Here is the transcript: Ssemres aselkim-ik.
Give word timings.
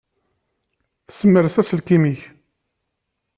Ssemres 1.09 1.55
aselkim-ik. 1.61 2.21